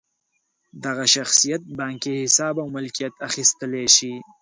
[0.85, 4.13] دغه شخصیت بانکي حساب او ملکیت اخیستلی شي.